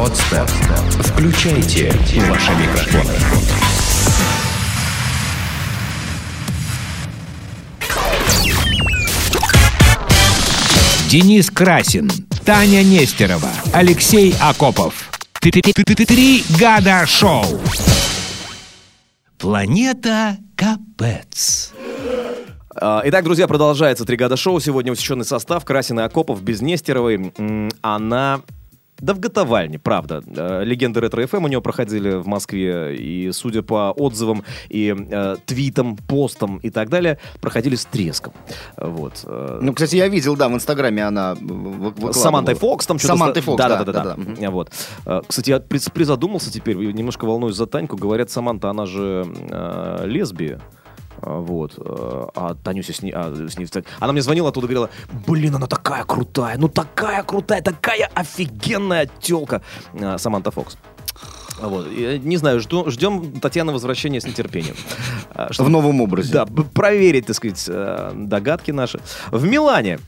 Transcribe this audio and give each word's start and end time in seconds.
Подстер. 0.00 0.46
Включайте 1.04 1.92
ваши 2.26 2.52
микрофоны. 2.52 3.12
Денис 11.10 11.50
Красин, 11.50 12.10
Таня 12.46 12.82
Нестерова, 12.82 13.50
Алексей 13.74 14.34
Акопов. 14.40 15.10
Три 15.34 16.44
года 16.58 17.04
шоу. 17.06 17.44
Планета 19.36 20.38
Капец. 20.56 21.72
А, 22.74 23.02
Итак, 23.04 23.24
друзья, 23.24 23.46
продолжается 23.46 24.06
«Три 24.06 24.16
года 24.16 24.38
шоу». 24.38 24.60
Сегодня 24.60 24.92
усеченный 24.92 25.26
состав. 25.26 25.66
Красин 25.66 26.00
и 26.00 26.02
Акопов 26.02 26.40
без 26.42 26.62
Нестеровой. 26.62 27.34
Она... 27.82 28.40
Да 29.00 29.14
в 29.14 29.20
готовальне, 29.20 29.78
правда. 29.78 30.22
Э, 30.26 30.64
Легенды 30.64 31.00
ретро 31.00 31.26
ФМ 31.26 31.44
у 31.44 31.48
нее 31.48 31.60
проходили 31.62 32.14
в 32.14 32.26
Москве, 32.26 32.96
и, 32.96 33.30
судя 33.32 33.62
по 33.62 33.92
отзывам 33.96 34.44
и 34.68 34.94
э, 35.10 35.36
твитам, 35.46 35.96
постам 35.96 36.58
и 36.58 36.70
так 36.70 36.88
далее, 36.88 37.18
проходили 37.40 37.74
с 37.76 37.84
треском. 37.86 38.32
Вот. 38.76 39.22
э, 39.24 39.58
Ну, 39.62 39.72
кстати, 39.72 39.96
я 39.96 40.08
видел, 40.08 40.36
да, 40.36 40.48
в 40.48 40.52
Инстаграме 40.54 41.06
она 41.06 41.34
вы- 41.40 41.70
выкладывала. 41.70 42.12
с 42.12 42.20
Самантой 42.22 42.54
Фокс 42.54 42.86
там 42.86 42.98
что-то... 42.98 43.14
Самантой 43.14 43.42
Фокс, 43.42 43.58
да, 43.58 43.68
да, 43.68 43.84
да, 43.84 43.84
да, 43.84 43.92
да. 43.92 44.02
да. 44.04 44.16
Мгм. 44.16 44.50
Вот. 44.50 44.70
Э, 45.06 45.20
Кстати, 45.26 45.50
я 45.50 45.60
призадумался 45.60 46.52
теперь, 46.52 46.76
немножко 46.76 47.24
волнуюсь 47.24 47.56
за 47.56 47.66
Таньку. 47.66 47.96
Говорят, 47.96 48.30
Саманта, 48.30 48.70
она 48.70 48.86
же 48.86 49.26
э, 49.50 50.04
лесбия. 50.06 50.60
А, 51.22 51.38
Вот. 51.40 51.74
э, 51.76 52.26
А 52.34 52.54
Танюся 52.54 52.92
с 52.92 53.02
ней, 53.02 53.12
а, 53.14 53.32
с 53.34 53.58
ней. 53.58 53.68
Она 53.98 54.12
мне 54.12 54.22
звонила 54.22 54.48
оттуда, 54.48 54.66
говорила, 54.66 54.90
блин, 55.26 55.54
она 55.56 55.66
такая 55.66 56.04
крутая, 56.04 56.56
ну 56.58 56.68
такая 56.68 57.22
крутая, 57.22 57.62
такая 57.62 58.08
офигенная 58.14 59.08
телка. 59.20 59.62
Саманта 60.18 60.50
Фокс. 60.50 60.76
Вот. 61.60 61.88
И, 61.88 62.18
Не 62.24 62.36
знаю, 62.38 62.60
жду- 62.60 62.90
ждем 62.90 63.38
Татьяны 63.40 63.72
возвращения 63.72 64.20
с 64.20 64.24
нетерпением. 64.24 64.76
А, 65.34 65.48
В 65.50 65.52
чтобы- 65.52 65.70
новом 65.70 66.00
образе. 66.00 66.32
да, 66.32 66.46
проверить, 66.46 67.26
так 67.26 67.36
сказать, 67.36 67.64
э, 67.68 68.12
догадки 68.14 68.70
наши. 68.70 68.98
В 69.30 69.44
Милане 69.44 69.98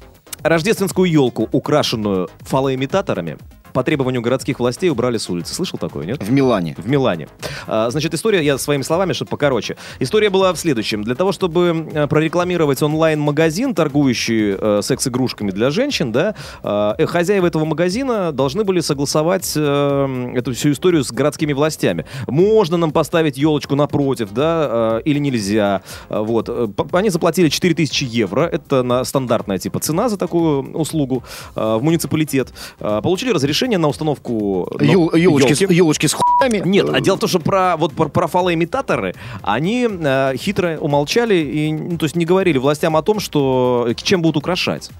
рождественскую 0.43 1.11
елку, 1.11 1.49
украшенную 1.53 2.29
фалоимитаторами, 2.41 3.37
по 3.73 3.83
требованию 3.83 4.23
городских 4.23 4.59
властей 4.61 4.91
убрали 4.91 5.19
с 5.19 5.29
улицы. 5.31 5.55
Слышал 5.55 5.79
такое, 5.79 6.07
нет? 6.07 6.23
В 6.23 6.31
Милане. 6.31 6.75
В 6.79 6.89
Милане. 6.89 7.29
А, 7.67 7.91
Значит, 7.91 8.15
история, 8.15 8.45
я 8.45 8.59
своими 8.59 8.83
словами, 8.83 9.13
чтобы 9.13 9.31
покороче. 9.31 9.77
История 10.01 10.31
была 10.31 10.53
в 10.53 10.59
следующем. 10.59 11.03
Для 11.05 11.15
того, 11.15 11.33
чтобы 11.33 11.89
э, 11.93 12.07
прорекламировать 12.07 12.83
онлайн-магазин, 12.83 13.75
торгующий 13.75 14.57
э, 14.59 14.81
секс-игрушками 14.83 15.51
для 15.51 15.71
женщин, 15.71 16.13
да, 16.13 16.35
э, 16.63 17.07
хозяева 17.07 17.47
этого 17.47 17.65
магазина 17.65 18.33
должны 18.33 18.65
были 18.65 18.81
согласовать 18.81 19.53
э, 19.57 20.33
эту 20.35 20.53
всю 20.55 20.73
историю 20.73 21.05
с 21.05 21.13
городскими 21.13 21.53
властями. 21.53 22.05
Можно 22.27 22.77
нам 22.77 22.91
поставить 22.93 23.37
елочку 23.37 23.77
напротив, 23.77 24.31
да, 24.33 24.99
э, 24.99 25.03
или 25.05 25.19
нельзя. 25.19 25.83
Вот. 26.09 26.49
Они 26.93 27.11
заплатили 27.11 27.49
4000 27.49 28.05
евро. 28.05 28.43
Это 28.43 28.83
на 28.83 29.05
стандартная 29.05 29.59
типа 29.59 29.81
цена 29.81 30.09
за 30.09 30.17
такую 30.17 30.73
услугу 30.75 31.23
э, 31.55 31.77
в 31.79 31.83
муниципалитет. 31.83 32.53
Э, 32.81 33.01
Получили 33.03 33.31
разрешение 33.33 33.62
на 33.69 33.89
установку 33.89 34.69
ну, 34.79 35.11
Ел- 35.11 35.15
елочки, 35.15 35.55
с- 35.55 35.61
елочки 35.61 36.07
с 36.07 36.15
хуями. 36.15 36.63
Нет, 36.65 36.89
а 36.93 37.01
дело 37.01 37.17
в 37.17 37.21
том, 37.21 37.29
что 37.29 37.39
про 37.41 37.77
вот 37.77 37.93
про, 37.93 38.09
про 38.09 38.27
фалоимитаторы 38.27 39.15
они 39.43 39.89
э, 39.89 40.35
хитро 40.37 40.79
умолчали 40.79 41.35
и, 41.37 41.73
ну, 41.73 41.99
то 41.99 42.05
есть 42.07 42.17
не 42.17 42.25
говорили 42.25 42.59
властям 42.59 42.97
о 42.97 43.03
том, 43.03 43.21
что 43.21 43.87
э, 43.89 43.95
чем 43.95 44.23
будут 44.23 44.39
украшать. 44.39 44.91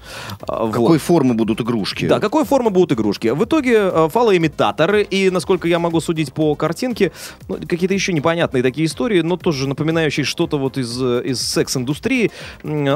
Вот. 0.47 0.71
Какой 0.73 0.97
формы 0.99 1.33
будут 1.33 1.61
игрушки? 1.61 2.07
Да, 2.07 2.19
какой 2.19 2.45
формы 2.45 2.69
будут 2.69 2.91
игрушки? 2.93 3.27
В 3.27 3.43
итоге 3.43 3.89
э, 3.91 4.09
фалоимитаторы 4.11 5.03
и, 5.03 5.29
насколько 5.29 5.67
я 5.67 5.79
могу 5.79 5.99
судить 5.99 6.33
по 6.33 6.55
картинке, 6.55 7.11
ну, 7.47 7.57
какие-то 7.67 7.93
еще 7.93 8.13
непонятные 8.13 8.63
такие 8.63 8.87
истории, 8.87 9.21
но 9.21 9.37
тоже 9.37 9.67
напоминающие 9.67 10.23
что-то 10.23 10.57
вот 10.57 10.77
из, 10.77 11.01
э, 11.01 11.23
из 11.25 11.41
секс-индустрии, 11.41 12.31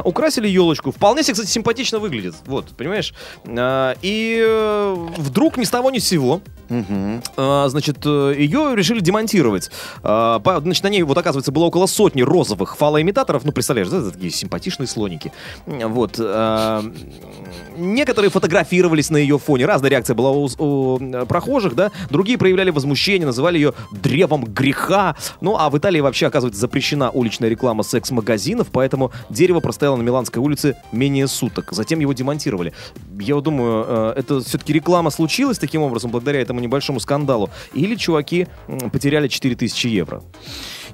украсили 0.04 0.48
елочку. 0.48 0.90
Вполне 0.92 1.22
себе, 1.22 1.34
кстати, 1.34 1.50
симпатично 1.50 1.98
выглядит. 1.98 2.34
Вот, 2.46 2.66
понимаешь? 2.76 3.12
И 4.02 4.42
э, 4.42 5.06
вдруг 5.18 5.57
ни 5.58 5.64
с 5.64 5.70
того 5.70 5.90
ни 5.90 5.98
с 5.98 6.06
сего 6.06 6.40
Мгм. 6.68 7.22
а, 7.36 7.68
значит, 7.68 7.98
э, 8.04 8.34
ее 8.36 8.72
решили 8.74 9.00
демонтировать. 9.00 9.70
А, 10.02 10.38
по- 10.40 10.60
Значит, 10.60 10.84
на 10.84 10.88
ней, 10.88 11.02
вот, 11.02 11.16
оказывается, 11.16 11.50
было 11.52 11.64
около 11.64 11.86
сотни 11.86 12.22
розовых 12.22 12.76
фалоимитаторов. 12.76 13.44
Ну, 13.44 13.52
представляешь, 13.52 13.88
да, 13.88 14.10
такие 14.10 14.30
симпатичные 14.30 14.86
слоники. 14.86 15.32
Вот. 15.66 16.16
а, 16.18 16.84
Некоторые 17.76 18.30
фотографировались 18.30 19.10
на 19.10 19.16
ее 19.16 19.38
фоне. 19.38 19.66
Разная 19.66 19.90
реакция 19.90 20.14
была 20.14 20.30
у, 20.30 20.48
у, 20.58 20.98
э, 21.00 21.26
прохожих, 21.26 21.74
да. 21.74 21.90
Другие 22.10 22.36
проявляли 22.38 22.70
возмущение, 22.70 23.26
называли 23.26 23.56
ее 23.58 23.72
древом 23.92 24.44
греха. 24.44 25.16
Ну, 25.40 25.56
а 25.56 25.70
в 25.70 25.78
Италии 25.78 26.00
вообще, 26.00 26.26
оказывается, 26.26 26.60
запрещена 26.60 27.10
уличная 27.10 27.48
реклама 27.48 27.82
секс-магазинов, 27.82 28.68
поэтому 28.72 29.12
дерево 29.30 29.60
простояло 29.60 29.96
на 29.96 30.02
Миланской 30.02 30.42
улице 30.42 30.76
менее 30.92 31.28
суток. 31.28 31.68
Затем 31.72 32.00
его 32.00 32.12
демонтировали. 32.12 32.72
Я 33.20 33.36
вот 33.36 33.44
думаю, 33.44 34.12
это 34.16 34.40
все-таки 34.40 34.72
реклама 34.72 35.10
случилась 35.10 35.58
таким 35.58 35.82
образом, 35.82 36.10
благодаря 36.10 36.40
этому 36.40 36.57
небольшому 36.60 37.00
скандалу, 37.00 37.50
или 37.74 37.94
чуваки 37.94 38.46
потеряли 38.92 39.28
4000 39.28 39.86
евро. 39.88 40.22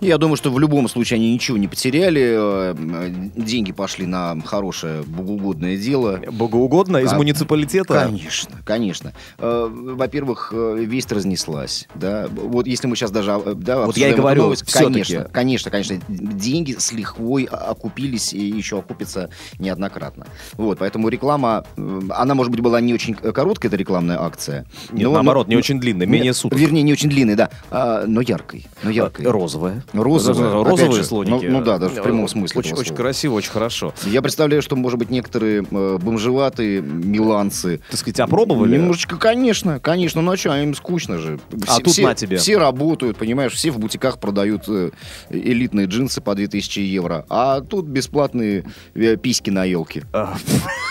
Я 0.04 0.18
думаю, 0.18 0.36
что 0.36 0.50
в 0.50 0.58
любом 0.60 0.86
случае 0.88 1.16
они 1.16 1.32
ничего 1.32 1.56
не 1.56 1.66
потеряли. 1.66 2.34
э, 2.36 3.30
Деньги 3.36 3.72
пошли 3.72 4.04
на 4.06 4.36
хорошее, 4.44 5.02
богоугодное 5.02 5.76
дело. 5.78 6.20
Богоугодно 6.30 6.98
из 6.98 7.08
Кон- 7.08 7.18
муниципалитета. 7.18 7.94
Конечно, 7.94 8.58
конечно. 8.64 9.12
Э, 9.38 9.68
Во-первых, 9.72 10.52
э, 10.54 10.76
весть 10.84 11.10
разнеслась, 11.10 11.88
да. 11.94 12.28
Вот 12.30 12.66
если 12.66 12.86
мы 12.86 12.96
сейчас 12.96 13.10
даже, 13.10 13.40
да, 13.56 13.86
Вот 13.86 13.96
я 13.96 14.10
и 14.10 14.14
говорю, 14.14 14.42
новость, 14.42 14.70
конечно, 14.70 15.24
конечно, 15.32 15.70
конечно, 15.70 15.98
деньги 16.08 16.74
с 16.78 16.92
лихвой 16.92 17.44
окупились 17.44 18.32
и 18.34 18.38
еще 18.44 18.78
окупятся 18.80 19.30
неоднократно. 19.58 20.26
Вот, 20.54 20.78
поэтому 20.78 21.08
реклама, 21.08 21.64
она, 22.10 22.34
может 22.34 22.50
быть, 22.52 22.60
была 22.60 22.80
не 22.80 22.92
очень 22.92 23.14
короткая, 23.14 23.70
эта 23.70 23.76
рекламная 23.76 24.20
акция. 24.20 24.66
Нет, 24.92 25.04
но- 25.06 25.12
наоборот, 25.14 25.48
не 25.48 25.54
но- 25.54 25.58
очень 25.60 25.80
длинная, 25.80 26.06
менее 26.06 26.34
суток. 26.34 26.58
Вернее, 26.58 26.82
не 26.82 26.92
очень 26.92 27.08
длинной, 27.08 27.36
да, 27.36 27.48
а, 27.70 28.04
но 28.06 28.20
яркой, 28.20 28.66
но 28.82 28.90
яркой. 28.90 29.26
Розовая. 29.26 29.82
Опять 29.94 30.70
Розовые 30.70 30.92
же. 30.92 31.04
слоники. 31.04 31.46
Ну- 31.46 31.58
ну 31.58 31.64
да, 31.64 31.78
даже 31.78 32.00
в 32.00 32.02
прямом 32.02 32.28
смысле 32.28 32.58
Очень, 32.58 32.74
очень 32.74 32.94
красиво, 32.94 33.34
очень 33.34 33.50
хорошо. 33.50 33.94
Я 34.04 34.22
представляю, 34.22 34.60
что, 34.60 34.76
может 34.76 34.98
быть, 34.98 35.10
некоторые 35.10 35.64
э, 35.70 35.98
бомжеватые 36.00 36.80
миланцы 36.82 37.80
Так 37.90 38.00
сказать, 38.00 38.20
опробовали? 38.20 38.76
Немножечко, 38.76 39.16
конечно, 39.16 39.78
конечно. 39.78 40.20
Ну 40.20 40.32
а 40.32 40.36
что, 40.36 40.56
им 40.56 40.74
скучно 40.74 41.18
же. 41.18 41.38
А 41.68 41.78
тут 41.78 41.92
все, 41.92 42.02
на 42.02 42.14
тебе. 42.14 42.36
Все 42.38 42.58
работают, 42.58 43.16
понимаешь, 43.16 43.52
все 43.52 43.70
в 43.70 43.78
бутиках 43.78 44.18
продают 44.18 44.64
э, 44.68 44.90
элитные 45.30 45.86
джинсы 45.86 46.20
по 46.20 46.34
2000 46.34 46.80
евро, 46.80 47.24
а 47.28 47.60
тут 47.60 47.86
бесплатные 47.86 48.64
э, 48.94 49.16
письки 49.16 49.50
на 49.50 49.64
елке. 49.64 50.04
А, 50.12 50.36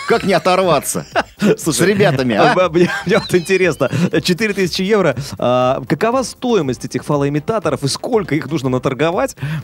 Как 0.08 0.24
не 0.24 0.32
оторваться? 0.32 1.06
С 1.56 1.80
ребятами, 1.80 2.34
а, 2.34 2.52
а? 2.52 2.68
Мне, 2.74 2.90
мне 3.06 3.18
вот 3.18 3.34
интересно, 3.34 3.90
4000 4.22 4.82
евро, 4.82 5.14
а, 5.38 5.82
какова 5.86 6.22
стоимость 6.22 6.84
этих 6.84 7.04
фалоимитаторов 7.04 7.82
и 7.82 7.88
сколько 7.88 8.34
их 8.34 8.50
нужно 8.50 8.68
наторговать, 8.68 8.83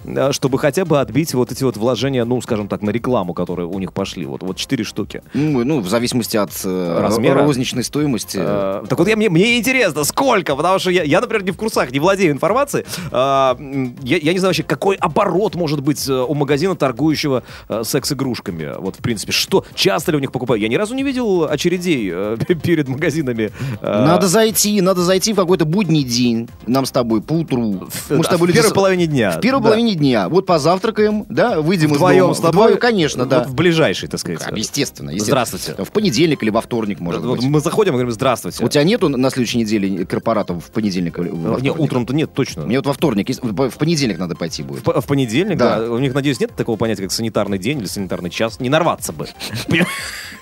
а, 0.07 0.33
чтобы 0.33 0.59
хотя 0.59 0.85
бы 0.85 1.01
отбить 1.01 1.35
вот 1.35 1.53
эти 1.53 1.65
вот 1.65 1.77
вложения, 1.77 2.25
ну, 2.25 2.41
скажем 2.41 2.69
так, 2.69 2.83
на 2.83 2.91
рекламу, 2.91 3.35
которые 3.35 3.67
у 3.67 3.79
них 3.79 3.93
пошли, 3.93 4.25
вот, 4.27 4.43
вот 4.43 4.57
4 4.57 4.85
штуки. 4.85 5.23
Ну, 5.35 5.65
ну, 5.65 5.81
в 5.81 5.89
зависимости 5.89 6.37
от 6.37 6.51
э, 6.65 6.99
Размера? 7.01 7.43
розничной 7.43 7.85
стоимости. 7.85 8.39
А, 8.41 8.85
так 8.89 8.99
вот 8.99 9.09
я, 9.09 9.17
мне, 9.17 9.29
мне 9.29 9.59
интересно, 9.59 10.05
сколько, 10.05 10.57
потому 10.57 10.79
что 10.79 10.91
я, 10.91 11.03
я, 11.03 11.21
например, 11.21 11.45
не 11.45 11.51
в 11.51 11.57
курсах, 11.57 11.91
не 11.91 12.01
владею 12.01 12.33
информацией. 12.33 12.85
М, 13.13 13.97
я, 14.03 14.17
я 14.19 14.33
не 14.33 14.39
знаю 14.39 14.51
вообще, 14.51 14.63
какой 14.63 14.97
оборот 14.97 15.55
может 15.55 15.81
быть 15.81 16.09
э, 16.09 16.13
у 16.13 16.35
магазина, 16.35 16.75
торгующего 16.77 17.43
э, 17.69 17.83
секс-игрушками. 17.85 18.75
Вот, 18.79 18.97
в 18.97 18.99
принципе, 18.99 19.33
что, 19.33 19.65
часто 19.75 20.13
ли 20.13 20.17
у 20.17 20.21
них 20.21 20.33
покупают? 20.33 20.63
Я 20.63 20.69
ни 20.69 20.77
разу 20.77 20.95
не 20.95 21.03
видел 21.03 21.45
очередей 21.45 22.11
э, 22.13 22.37
перед 22.63 22.89
магазинами. 22.89 23.51
э, 23.81 24.05
Надо 24.07 24.29
зайти, 24.29 24.81
надо 24.81 25.03
зайти 25.03 25.33
в 25.33 25.37
какой-то 25.37 25.65
будний 25.65 26.05
день 26.05 26.49
нам 26.67 26.87
с 26.87 26.91
тобой 26.91 27.21
по 27.23 27.33
утру. 27.35 27.89
Мы 28.09 28.25
с 28.25 28.29
тобой 28.29 28.47
в 28.47 28.51
люди 28.51 28.59
первой 28.59 28.75
половине 28.75 29.07
дня. 29.11 29.33
В 29.33 29.41
первой 29.41 29.61
да. 29.61 29.65
половине 29.65 29.95
дня. 29.95 30.29
Вот 30.29 30.47
позавтракаем, 30.47 31.27
да, 31.29 31.61
выйдем 31.61 31.93
Вдвоем 31.93 32.31
из 32.31 32.37
с 32.39 32.41
дома. 32.41 32.53
тобой. 32.53 32.65
Вдвоем, 32.67 32.81
конечно, 32.81 33.27
да. 33.27 33.41
Вот 33.41 33.49
в 33.49 33.55
ближайший, 33.55 34.09
так 34.09 34.21
сказать. 34.21 34.41
А, 34.47 34.57
Естественно, 34.57 35.11
естественно. 35.11 35.45
Здравствуйте. 35.45 35.85
В 35.85 35.91
понедельник 35.93 36.43
или 36.43 36.51
во 36.51 36.61
вторник, 36.61 37.01
может 37.01 37.23
Вот 37.23 37.39
быть. 37.39 37.47
мы 37.49 37.61
заходим 37.61 37.93
и 37.93 37.97
говорим, 37.97 38.13
здравствуйте. 38.13 38.65
У 38.65 38.69
тебя 38.69 38.85
нету 38.85 39.09
на 39.09 39.31
следующей 39.31 39.59
неделе 39.59 40.05
корпоратов 40.07 40.65
в 40.65 40.71
понедельник 40.71 41.19
или 41.19 41.29
во 41.29 41.61
Не, 41.61 41.71
вторник? 41.71 41.81
утром-то 41.81 42.15
нет, 42.15 42.33
точно. 42.33 42.67
Мне 42.67 42.79
вот 42.79 42.87
во 42.87 42.93
вторник, 42.93 43.29
в 43.43 43.79
понедельник 43.79 44.19
надо 44.19 44.37
пойти 44.37 44.63
будет. 44.63 44.87
В, 44.87 45.01
в 45.01 45.07
понедельник, 45.07 45.57
да. 45.59 45.81
Да. 45.81 45.91
У 45.91 45.99
них, 45.99 46.15
надеюсь, 46.15 46.41
нет 46.41 46.55
такого 46.57 46.77
понятия, 46.77 47.03
как 47.03 47.13
санитарный 47.13 47.59
день 47.59 47.79
или 47.79 47.87
санитарный 47.87 48.31
час. 48.31 48.61
Не 48.61 48.69
нарваться 48.69 49.13
бы. 49.13 49.29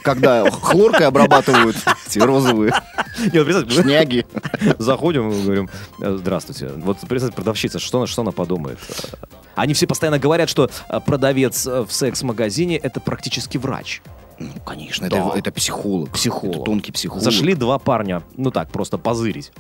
Когда 0.03 0.49
хлоркой 0.51 1.07
обрабатывают 1.07 1.77
эти 2.09 2.19
розовые 2.19 2.73
Нет, 3.33 3.71
шняги. 3.73 4.27
Заходим 4.79 5.31
и 5.31 5.43
говорим, 5.43 5.69
«Э, 6.01 6.17
здравствуйте. 6.19 6.69
Вот 6.77 6.99
представьте, 7.09 7.35
продавщица, 7.37 7.79
что 7.79 7.99
она, 7.99 8.07
что 8.07 8.23
подумает? 8.59 8.79
Они 9.55 9.75
все 9.75 9.87
постоянно 9.87 10.19
говорят, 10.19 10.49
что 10.49 10.71
э, 10.89 11.01
продавец 11.01 11.67
э, 11.67 11.83
в 11.83 11.93
секс-магазине 11.93 12.77
это 12.77 13.01
практически 13.01 13.59
врач. 13.59 14.03
Ну, 14.39 14.51
конечно, 14.65 15.09
Да. 15.09 15.17
это, 15.31 15.39
это 15.39 15.53
психолог. 15.53 16.11
Психолог. 16.11 16.57
Это 16.57 16.65
тонкий 16.65 16.93
психолог. 16.93 17.25
Зашли 17.25 17.55
два 17.55 17.79
парня, 17.81 18.23
ну 18.37 18.53
так, 18.53 18.71
просто 18.71 18.99
позырить. 18.99 19.51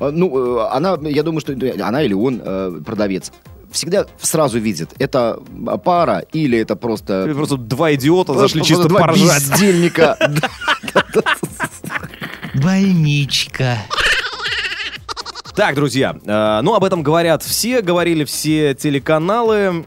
А, 0.00 0.10
Ну, 0.10 0.58
э, 0.58 0.68
она, 0.70 0.98
я 1.02 1.22
думаю, 1.22 1.40
что 1.40 1.54
она 1.82 2.02
или 2.02 2.12
он, 2.12 2.84
продавец, 2.84 3.32
всегда 3.70 4.06
сразу 4.20 4.58
видит, 4.58 4.90
это 4.98 5.40
пара 5.82 6.24
или 6.32 6.58
это 6.58 6.76
просто... 6.76 7.30
Просто 7.34 7.56
два 7.56 7.94
идиота 7.94 8.34
зашли 8.34 8.60
просто 8.60 8.74
чисто 8.74 8.88
два 8.88 9.00
поржать. 9.00 9.42
бездельника. 9.48 10.16
Больничка. 12.54 13.78
Так, 15.58 15.74
друзья, 15.74 16.16
э, 16.24 16.60
ну 16.62 16.74
об 16.76 16.84
этом 16.84 17.02
говорят 17.02 17.42
все, 17.42 17.82
говорили 17.82 18.22
все 18.22 18.74
телеканалы. 18.74 19.86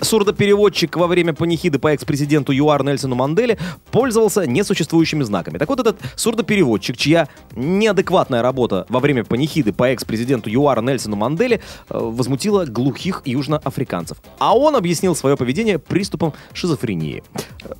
Сурдопереводчик 0.00 0.94
во 0.94 1.08
время 1.08 1.32
панихиды 1.32 1.80
по 1.80 1.88
экс-президенту 1.88 2.52
ЮАР 2.52 2.84
Нельсону 2.84 3.16
Манделе 3.16 3.58
пользовался 3.90 4.46
несуществующими 4.46 5.24
знаками. 5.24 5.58
Так 5.58 5.68
вот, 5.68 5.80
этот 5.80 5.98
сурдопереводчик, 6.14 6.96
чья 6.96 7.26
неадекватная 7.56 8.40
работа 8.40 8.86
во 8.88 9.00
время 9.00 9.24
панихиды 9.24 9.72
по 9.72 9.90
экс-президенту 9.90 10.48
ЮАР 10.48 10.80
Нельсону 10.80 11.16
Манделе 11.16 11.56
э, 11.56 11.98
возмутила 11.98 12.64
глухих 12.64 13.22
южноафриканцев. 13.24 14.18
А 14.38 14.56
он 14.56 14.76
объяснил 14.76 15.16
свое 15.16 15.36
поведение 15.36 15.80
приступом 15.80 16.34
шизофрении. 16.52 17.24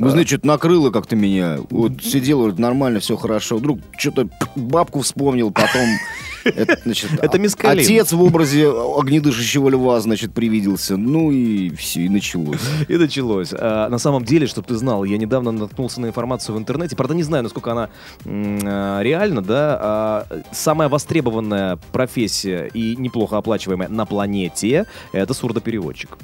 Ну, 0.00 0.08
значит, 0.08 0.44
накрыло 0.44 0.90
как-то 0.90 1.14
меня. 1.14 1.58
Вот 1.70 2.02
сидел, 2.02 2.40
говорит, 2.40 2.58
нормально, 2.58 2.98
все 2.98 3.16
хорошо. 3.16 3.58
Вдруг 3.58 3.78
что-то 3.96 4.28
бабку 4.56 5.02
вспомнил, 5.02 5.52
потом... 5.52 5.86
Это, 6.44 6.78
значит, 6.84 7.10
Это 7.20 7.36
а- 7.36 7.40
мискалин. 7.40 7.82
Отец 7.82 8.12
в 8.12 8.22
образе 8.22 8.68
огнедышащего 8.68 9.68
льва, 9.68 10.00
значит, 10.00 10.32
привиделся. 10.32 10.96
Ну 10.96 11.30
и 11.30 11.70
все, 11.74 12.02
и 12.02 12.08
началось. 12.08 12.60
И 12.88 12.96
началось. 12.96 13.50
А, 13.52 13.88
на 13.88 13.98
самом 13.98 14.24
деле, 14.24 14.46
чтобы 14.46 14.68
ты 14.68 14.74
знал, 14.74 15.04
я 15.04 15.18
недавно 15.18 15.52
наткнулся 15.52 16.00
на 16.00 16.06
информацию 16.06 16.54
в 16.54 16.58
интернете. 16.58 16.96
Правда, 16.96 17.14
не 17.14 17.22
знаю, 17.22 17.42
насколько 17.42 17.72
она 17.72 17.88
а, 18.24 19.00
реальна, 19.00 19.42
да. 19.42 19.78
а, 19.80 20.26
самая 20.52 20.88
востребованная 20.88 21.78
профессия 21.92 22.66
и 22.72 22.96
неплохо 22.96 23.38
оплачиваемая 23.38 23.88
на 23.88 24.06
планете 24.06 24.86
это 25.12 25.34
сурдопереводчик. 25.34 26.18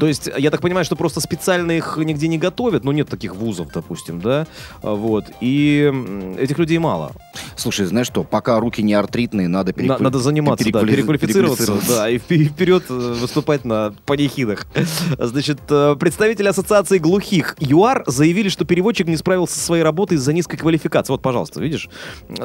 То 0.00 0.06
есть, 0.06 0.28
я 0.36 0.50
так 0.50 0.60
понимаю, 0.60 0.84
что 0.84 0.96
просто 0.96 1.20
специально 1.20 1.72
их 1.72 1.96
нигде 1.98 2.28
не 2.28 2.38
готовят, 2.38 2.84
ну 2.84 2.92
нет 2.92 3.08
таких 3.08 3.36
вузов, 3.36 3.68
допустим, 3.72 4.20
да, 4.20 4.46
вот, 4.82 5.26
и 5.40 5.92
этих 6.38 6.58
людей 6.58 6.78
мало. 6.78 7.12
Слушай, 7.60 7.86
знаешь 7.86 8.06
что, 8.06 8.24
пока 8.24 8.58
руки 8.58 8.82
не 8.82 8.94
артритные, 8.94 9.46
надо 9.48 9.72
На- 9.72 9.74
переквали- 9.82 10.02
Надо 10.02 10.18
заниматься, 10.18 10.64
да, 10.64 10.80
переквали- 10.80 10.90
переквалифицироваться, 10.96 11.66
переквалифицироваться. 11.66 11.96
да, 12.02 12.10
и 12.10 12.16
впе- 12.18 12.44
вперед 12.48 12.84
э, 12.88 13.14
выступать 13.20 13.64
на 13.64 13.94
панихидах. 14.06 14.66
Значит, 15.18 15.58
э, 15.68 15.96
представители 16.00 16.48
Ассоциации 16.48 16.98
глухих 16.98 17.56
ЮАР 17.60 18.04
заявили, 18.06 18.48
что 18.48 18.64
переводчик 18.64 19.06
не 19.08 19.16
справился 19.16 19.58
со 19.58 19.64
своей 19.66 19.82
работой 19.82 20.14
из-за 20.16 20.32
низкой 20.32 20.56
квалификации. 20.56 21.12
Вот, 21.12 21.20
пожалуйста, 21.22 21.60
видишь, 21.60 21.88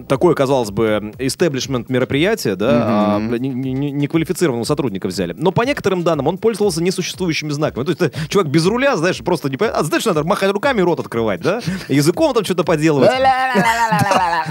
такое, 0.08 0.36
казалось 0.36 0.72
бы, 0.72 1.14
истеблишмент 1.20 1.90
мероприятия, 1.90 2.56
да, 2.56 3.16
а 3.16 3.20
не- 3.20 3.50
не- 3.50 3.92
неквалифицированного 3.92 4.66
сотрудника 4.66 5.08
взяли. 5.08 5.34
Но 5.38 5.52
по 5.52 5.62
некоторым 5.62 6.04
данным 6.04 6.28
он 6.28 6.38
пользовался 6.38 6.84
несуществующими 6.84 7.52
знаками. 7.52 7.86
То 7.86 7.92
есть, 7.92 8.02
это 8.02 8.28
чувак 8.30 8.50
без 8.50 8.66
руля, 8.66 8.98
знаешь, 8.98 9.20
просто 9.20 9.50
не 9.50 9.56
понятно. 9.58 9.80
А 9.80 9.84
знаешь, 9.84 10.06
надо 10.06 10.24
махать 10.26 10.52
руками 10.52 10.82
рот 10.82 11.00
открывать, 11.00 11.42
да? 11.42 11.62
Языком 11.88 12.34
там 12.34 12.44
что-то 12.44 12.64
поделывать. 12.66 13.10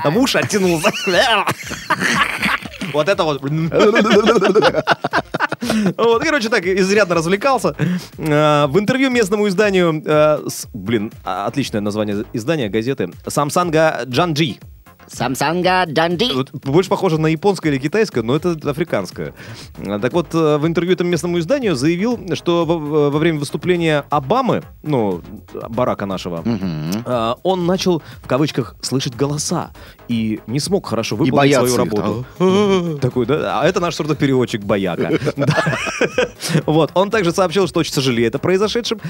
Там 0.03 0.17
уши 0.17 0.39
оттянул. 0.55 0.81
Вот 2.93 3.09
это 3.09 3.25
вот. 3.25 3.41
Вот, 5.97 6.23
короче, 6.23 6.49
так 6.49 6.65
изрядно 6.67 7.15
развлекался. 7.17 7.75
Э, 8.19 8.67
В 8.67 8.79
интервью 8.79 9.11
местному 9.11 9.49
изданию, 9.49 10.03
э, 10.05 10.39
блин, 10.73 11.11
а- 11.25 11.47
отличное 11.47 11.81
название 11.81 12.25
издания, 12.33 12.69
газеты, 12.69 13.11
Самсанга 13.27 14.03
Джанджи. 14.07 14.57
Самсанга 15.07 15.85
Данди. 15.87 16.29
Больше 16.53 16.91
похоже 16.91 17.19
на 17.19 17.27
японское 17.29 17.71
или 17.71 17.79
китайское, 17.79 18.23
но 18.23 18.35
это 18.37 18.57
африканское. 18.71 19.35
А, 19.87 19.99
Так 19.99 20.13
вот, 20.13 20.35
э, 20.35 20.57
в 20.59 20.67
интервью 20.67 20.95
этому 20.95 21.11
местному 21.11 21.39
изданию 21.39 21.75
заявил, 21.75 22.19
что 22.35 22.65
во, 22.65 22.79
во 23.11 23.19
время 23.19 23.39
выступления 23.39 24.05
Обамы, 24.11 24.63
ну, 24.83 25.23
Барака 25.69 26.07
нашего, 26.07 26.43
э, 26.45 27.35
он 27.43 27.67
начал, 27.67 28.03
в 28.23 28.27
кавычках, 28.27 28.77
слышать 28.81 29.15
голоса 29.17 29.71
и 30.09 30.41
не 30.47 30.61
смог 30.61 30.87
хорошо 30.87 31.17
выполнить 31.17 31.55
свою 31.55 31.73
их, 31.73 31.77
работу. 31.79 32.27
Такой, 33.01 33.27
да? 33.27 33.61
А 33.61 33.67
это 33.67 33.81
наш 33.81 33.95
сурдопереводчик 33.97 34.63
Бояка. 34.63 35.11
Да. 35.37 35.55
Вот. 36.67 36.91
Он 36.95 37.11
также 37.11 37.33
сообщил, 37.33 37.67
что 37.67 37.81
очень 37.81 37.93
сожалеет 37.93 38.35
о 38.35 38.39
произошедшем. 38.39 39.01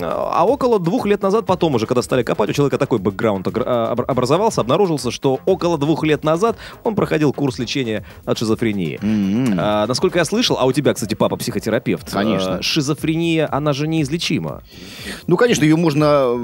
А 0.00 0.44
около 0.46 0.78
двух 0.78 1.06
лет 1.06 1.22
назад, 1.22 1.46
потом 1.46 1.74
уже, 1.74 1.86
когда 1.86 2.02
стали 2.02 2.22
копать, 2.22 2.50
у 2.50 2.52
человека 2.52 2.78
такой 2.78 2.98
бэкграунд 2.98 3.46
а, 3.48 3.94
обр- 3.94 4.04
образовался, 4.04 4.60
обнаружился, 4.60 5.10
что 5.10 5.29
около 5.46 5.78
двух 5.78 6.04
лет 6.04 6.24
назад 6.24 6.56
он 6.84 6.94
проходил 6.94 7.32
курс 7.32 7.58
лечения 7.58 8.04
от 8.24 8.38
шизофрении. 8.38 8.98
М-м. 9.02 9.56
А, 9.58 9.86
насколько 9.86 10.18
я 10.18 10.24
слышал, 10.24 10.56
а 10.58 10.64
у 10.64 10.72
тебя, 10.72 10.94
кстати, 10.94 11.14
папа 11.14 11.36
психотерапевт. 11.36 12.10
Конечно. 12.10 12.56
а, 12.56 12.62
шизофрения, 12.62 13.48
она 13.50 13.72
же 13.72 13.86
неизлечима. 13.88 14.62
Ну, 15.26 15.36
конечно, 15.36 15.64
ее 15.64 15.76
можно 15.76 16.36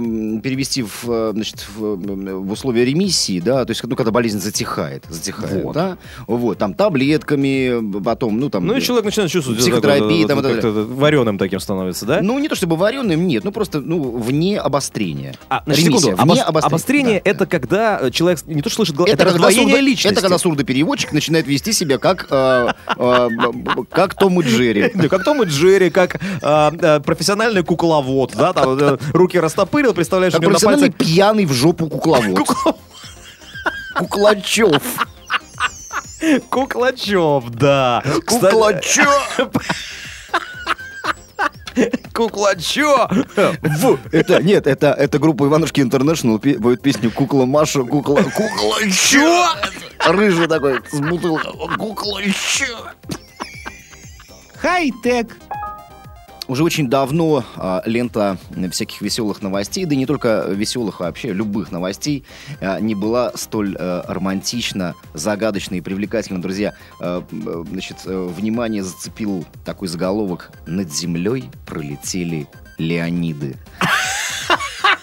перевести 0.43 0.83
в, 0.83 1.05
э, 1.09 1.31
значит, 1.35 1.67
в, 1.77 1.97
в 1.97 2.53
условия 2.53 2.85
ремиссии, 2.85 3.41
да, 3.41 3.65
то 3.65 3.71
есть, 3.71 3.83
ну, 3.85 3.97
когда 3.97 4.11
болезнь 4.11 4.41
затихает, 4.41 5.05
затихает, 5.09 5.65
Вот. 5.65 5.75
да, 5.75 5.99
вот, 6.27 6.59
там 6.59 6.75
таблетками, 6.75 8.01
потом, 8.03 8.39
ну, 8.39 8.51
там... 8.51 8.67
Ну 8.67 8.77
и 8.77 8.81
человек 8.81 9.05
начинает 9.05 9.31
чувствовать 9.31 9.65
там, 9.65 9.81
такой, 9.81 10.21
и 10.21 10.27
так 10.27 10.43
как-то 10.43 10.71
вареным 10.71 11.39
таким 11.39 11.61
становится, 11.61 12.07
да? 12.07 12.21
Ну, 12.23 12.39
не 12.39 12.49
то 12.49 12.55
чтобы 12.55 12.77
вареным, 12.77 13.27
нет, 13.27 13.45
ну, 13.45 13.53
просто, 13.53 13.81
ну, 13.81 14.17
вне 14.19 14.59
обострения. 14.59 15.35
А, 15.49 15.63
значит, 15.67 15.85
секунду. 15.85 16.09
вне 16.09 16.15
Обос- 16.17 16.41
обострения. 16.41 16.67
обострение 16.67 17.23
Да, 17.25 17.31
это 17.31 17.39
да. 17.41 17.47
когда 17.47 17.99
э, 18.03 18.11
человек 18.11 18.47
не 18.47 18.63
то 18.63 18.71
что 18.71 18.76
слышит 18.77 18.95
голос, 18.95 19.11
это, 19.13 19.23
Это, 19.25 19.33
раздвоение 19.33 19.77
сурдо- 19.77 19.81
личности. 19.81 20.13
это 20.13 20.21
когда 20.21 20.39
сурдопереводчик 20.39 21.13
начинает 21.13 21.47
вести 21.47 21.73
себя 21.73 21.99
как, 21.99 22.27
э, 22.31 22.69
э, 22.97 23.29
как 23.91 24.15
Том 24.15 24.41
и 24.41 24.45
Джерри. 24.45 24.91
Как 25.09 25.25
Том 25.25 25.43
и 25.43 25.47
Джерри, 25.47 25.91
как 25.91 26.21
профессиональный 26.41 27.63
кукловод, 27.65 28.33
да, 28.37 28.53
там 28.53 28.79
э, 28.79 28.99
руки 29.13 29.39
растопырил, 29.41 29.95
представляешь, 29.95 30.33
Как 30.35 30.43
профессиональный 30.43 30.91
пьяный 30.91 31.47
в 31.47 31.53
жопу 31.53 31.89
кукловод. 31.89 32.47
Куклачев. 33.97 34.83
Куклачев, 36.51 37.45
да. 37.51 38.03
Куклачев. 38.27 39.09
Куклачев. 42.13 43.11
В. 43.37 43.99
Это, 44.13 44.43
нет, 44.43 44.67
это, 44.67 44.93
это 44.93 45.19
группа 45.19 45.45
Иванушки 45.45 45.81
Интернешнл 45.81 46.39
поет 46.39 46.83
песню 46.83 47.11
«Кукла 47.11 47.45
Маша, 47.45 47.83
кукла, 47.83 48.23
кукла 48.23 48.79
чё?» 48.91 49.47
Рыжий 50.07 50.47
такой, 50.47 50.81
с 50.91 51.01
бутылкой. 51.01 51.77
Кукла 51.77 52.23
чё? 52.23 52.77
Хай-тек. 54.57 55.29
Уже 56.49 56.63
очень 56.63 56.89
давно 56.89 57.45
а, 57.57 57.83
лента 57.87 58.39
всяких 58.71 59.01
веселых 59.01 59.43
новостей, 59.43 59.85
да 59.85 59.95
и 59.95 59.99
не 59.99 60.07
только 60.07 60.47
веселых, 60.49 61.01
а 61.01 61.05
вообще 61.05 61.33
любых 61.33 61.73
новостей, 61.73 62.25
а, 62.61 62.79
не 62.79 62.95
была 62.95 63.33
столь 63.35 63.77
а, 63.79 64.05
романтична, 64.07 64.95
загадочна 65.13 65.75
и 65.75 65.81
привлекательна. 65.81 66.41
Друзья, 66.41 66.75
а, 67.01 67.25
м, 67.33 67.67
значит, 67.67 67.97
э, 68.05 68.29
внимание 68.37 68.85
зацепил 68.85 69.45
такой 69.65 69.89
заголовок 69.89 70.53
«Над 70.67 70.93
землей 70.93 71.51
пролетели 71.67 72.47
Леониды». 72.79 73.57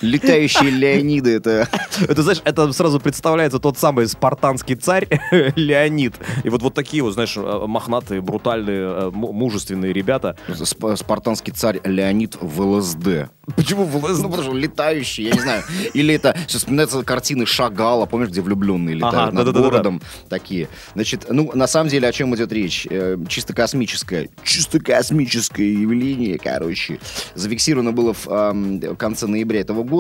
Летающие 0.04 0.70
Леониды, 0.70 1.32
это... 1.32 1.68
Это, 2.02 2.22
знаешь, 2.22 2.42
это 2.44 2.72
сразу 2.74 3.00
представляется 3.00 3.60
тот 3.60 3.78
самый 3.78 4.08
спартанский 4.08 4.76
царь 4.76 5.08
Леонид. 5.56 6.14
И 6.44 6.50
вот, 6.50 6.62
вот 6.62 6.74
такие 6.74 7.02
вот, 7.04 7.14
знаешь, 7.14 7.36
э, 7.38 7.64
мохнатые, 7.68 8.22
брутальные, 8.22 8.80
э, 8.82 9.10
му- 9.12 9.32
мужественные 9.32 9.94
ребята. 9.94 10.36
сп- 10.50 10.96
Спартанский 10.98 11.54
царь 11.54 11.80
Леонид 11.84 12.38
в 12.42 12.62
ЛСД. 12.62 13.30
Почему 13.56 13.86
в 13.86 13.94
Ну, 13.94 14.30
потому 14.30 14.44
что 14.44 14.54
летающий, 14.54 15.26
я 15.26 15.32
не 15.34 15.40
знаю. 15.40 15.64
Или 15.94 16.14
это, 16.16 16.36
сейчас 16.48 16.62
вспоминаются 16.62 17.04
картины 17.04 17.46
Шагала, 17.46 18.06
помнишь, 18.06 18.30
где 18.30 18.42
влюбленные 18.42 18.96
летают 18.96 19.16
Ага, 19.16 19.26
над 19.32 19.46
да-да-да-да. 19.46 19.70
городом. 19.70 20.02
Такие. 20.30 20.68
Значит, 20.96 21.26
ну, 21.30 21.52
на 21.54 21.68
самом 21.68 21.90
деле, 21.90 22.08
о 22.08 22.12
чем 22.12 22.34
идет 22.36 22.52
речь? 22.52 22.88
Э, 22.90 23.18
чисто 23.28 23.54
космическое, 23.54 24.30
чисто 24.44 24.80
космическое 24.80 25.72
явление, 25.74 26.38
короче. 26.40 27.00
Зафиксировано 27.36 27.92
было 27.92 28.14
в 28.14 28.28
ам, 28.30 28.80
в 28.80 28.96
конце 28.96 29.28
ноября 29.28 29.62
этого 29.62 29.84
года. 29.84 29.93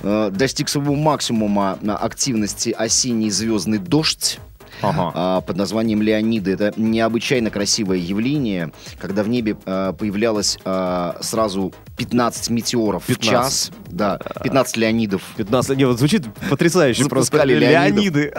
Э, 0.00 0.30
достиг 0.32 0.68
своего 0.68 0.94
максимума 0.94 1.78
на 1.82 1.96
активности 1.96 2.70
осенний 2.70 3.30
звездный 3.30 3.78
дождь. 3.78 4.38
Ага. 4.80 5.12
а, 5.14 5.40
под 5.40 5.56
названием 5.56 6.02
Леониды. 6.02 6.52
Это 6.52 6.72
необычайно 6.76 7.50
красивое 7.50 7.98
явление, 7.98 8.72
когда 9.00 9.22
в 9.22 9.28
небе 9.28 9.56
а, 9.66 9.92
появлялось 9.92 10.58
а, 10.64 11.16
сразу 11.20 11.72
15 11.96 12.50
метеоров 12.50 13.04
15. 13.06 13.26
в 13.26 13.30
час. 13.30 13.70
Да, 13.88 14.18
15 14.42 14.76
Леонидов. 14.76 15.22
15, 15.36 15.76
не, 15.76 15.84
вот 15.84 15.98
звучит 15.98 16.24
потрясающе 16.48 17.04
просто. 17.06 17.36
Запускали 17.36 17.54
Леонидов. 17.54 18.14
Леониды. 18.14 18.34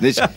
Значит, 0.00 0.30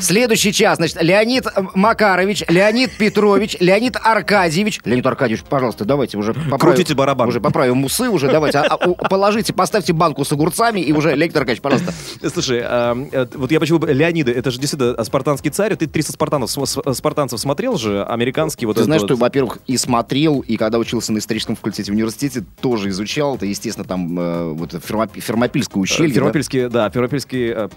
Следующий 0.00 0.52
час, 0.52 0.76
значит, 0.78 1.00
Леонид 1.02 1.46
Макарович, 1.74 2.44
Леонид 2.48 2.96
Петрович, 2.96 3.56
Леонид 3.60 3.96
Аркадьевич. 4.02 4.80
Леонид 4.84 5.06
Аркадьевич, 5.06 5.44
пожалуйста, 5.48 5.84
давайте 5.84 6.18
уже 6.18 6.32
поправим. 6.34 6.58
Крутите 6.58 6.94
барабан. 6.94 7.28
Уже 7.28 7.40
поправим 7.40 7.84
усы 7.84 8.08
уже, 8.08 8.28
давайте. 8.28 8.58
А, 8.58 8.74
а, 8.74 8.78
положите, 9.08 9.52
поставьте 9.52 9.92
банку 9.92 10.24
с 10.24 10.32
огурцами 10.32 10.80
и 10.80 10.92
уже, 10.92 11.14
Леонид 11.14 11.36
Аркадьевич, 11.36 11.62
пожалуйста. 11.62 11.92
Слушай, 12.32 12.60
а, 12.64 12.96
э, 13.12 13.26
вот 13.34 13.50
я 13.52 13.60
почему... 13.60 13.78
Леонида, 13.86 14.32
это 14.32 14.50
же 14.50 14.58
действительно 14.58 15.02
спартанский 15.04 15.50
царь. 15.50 15.76
Ты 15.76 15.86
300 15.86 16.12
спартанцев, 16.12 16.68
см- 16.68 16.92
с- 16.92 16.98
спартанцев 16.98 17.38
смотрел 17.40 17.76
же? 17.78 18.04
Американский 18.04 18.66
вот 18.66 18.76
Ты 18.76 18.84
знаешь, 18.84 19.02
вот. 19.02 19.08
что, 19.12 19.16
во-первых, 19.16 19.58
и 19.66 19.76
смотрел, 19.76 20.40
и 20.40 20.56
когда 20.56 20.78
учился 20.78 21.12
на 21.12 21.18
историческом 21.18 21.56
факультете 21.56 21.92
в 21.92 21.94
университете, 21.94 22.44
тоже 22.60 22.88
изучал. 22.90 23.36
Это, 23.36 23.46
естественно, 23.46 23.86
там 23.86 24.18
э, 24.18 24.52
вот 24.52 24.74
Фермопильское 24.82 25.80
ущелье. 25.82 26.08
да? 26.08 26.14
Фермопильские, 26.14 26.68
да, 26.68 26.90
Фермопильские 26.90 27.52
э, 27.54 27.68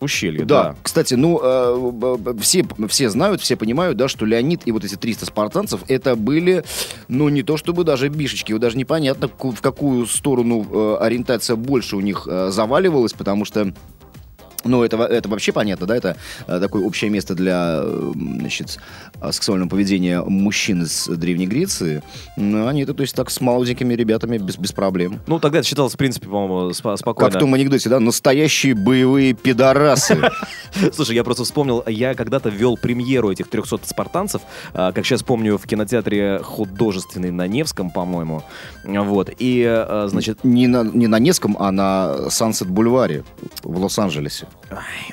ущелья, 0.00 0.44
Да. 0.44 0.62
да. 0.64 0.74
Кстати, 0.82 1.14
ну, 1.14 1.40
э, 1.56 2.34
все, 2.40 2.66
все 2.88 3.10
знают, 3.10 3.40
все 3.40 3.56
понимают, 3.56 3.96
да, 3.96 4.08
что 4.08 4.24
Леонид 4.24 4.62
и 4.64 4.72
вот 4.72 4.84
эти 4.84 4.94
300 4.94 5.26
спартанцев, 5.26 5.80
это 5.88 6.16
были, 6.16 6.64
ну, 7.08 7.28
не 7.28 7.42
то 7.42 7.56
чтобы 7.56 7.84
даже 7.84 8.08
бишечки, 8.08 8.52
вот 8.52 8.60
даже 8.60 8.76
непонятно, 8.76 9.28
в 9.28 9.60
какую 9.60 10.06
сторону 10.06 10.66
э, 10.70 10.96
ориентация 11.00 11.56
больше 11.56 11.96
у 11.96 12.00
них 12.00 12.26
э, 12.28 12.50
заваливалась, 12.50 13.12
потому 13.12 13.44
что 13.44 13.72
ну, 14.64 14.82
это, 14.82 14.96
это 15.04 15.28
вообще 15.28 15.52
понятно, 15.52 15.86
да, 15.86 15.96
это 15.96 16.16
э, 16.46 16.60
такое 16.60 16.82
общее 16.82 17.10
место 17.10 17.34
для, 17.34 17.80
э, 17.82 18.12
значит, 18.14 18.78
э, 19.20 19.32
сексуального 19.32 19.68
поведения 19.68 20.22
мужчин 20.22 20.82
из 20.82 21.06
Древней 21.06 21.46
Греции. 21.46 22.02
Ну, 22.36 22.66
они 22.66 22.82
это, 22.82 22.94
то 22.94 23.02
есть, 23.02 23.14
так 23.14 23.30
с 23.30 23.40
молоденькими 23.40 23.94
ребятами 23.94 24.38
без, 24.38 24.56
без 24.56 24.72
проблем. 24.72 25.20
Ну, 25.26 25.38
тогда 25.38 25.58
это 25.58 25.68
считалось, 25.68 25.94
в 25.94 25.96
принципе, 25.96 26.26
по-моему, 26.26 26.72
Как 26.82 26.98
спокойно. 26.98 27.36
в 27.36 27.38
том 27.38 27.54
анекдоте, 27.54 27.88
да, 27.88 28.00
настоящие 28.00 28.74
боевые 28.74 29.34
пидорасы. 29.34 30.18
Слушай, 30.92 31.14
я 31.16 31.24
просто 31.24 31.44
вспомнил, 31.44 31.82
я 31.86 32.14
когда-то 32.14 32.48
вел 32.48 32.76
премьеру 32.76 33.30
этих 33.30 33.48
300 33.48 33.80
спартанцев, 33.84 34.42
а, 34.74 34.92
как 34.92 35.04
сейчас 35.04 35.22
помню, 35.22 35.58
в 35.58 35.66
кинотеатре 35.66 36.40
художественный 36.42 37.30
на 37.30 37.46
Невском, 37.46 37.90
по-моему. 37.90 38.42
Вот. 38.84 39.30
И, 39.38 39.84
значит, 40.06 40.44
Не 40.44 40.66
на, 40.66 40.82
не 40.82 41.06
на 41.06 41.18
Невском, 41.18 41.56
а 41.58 41.70
на 41.70 42.30
Сансет 42.30 42.68
Бульваре 42.68 43.24
в 43.62 43.78
Лос-Анджелесе. 43.78 44.45